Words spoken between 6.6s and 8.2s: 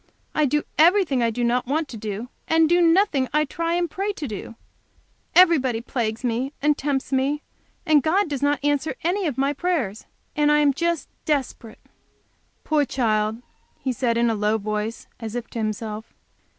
tempts me. And